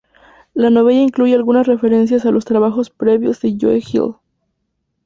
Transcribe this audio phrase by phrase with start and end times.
[0.55, 4.15] La novela incluye algunas referencias a los trabajos previos de Joe Hill.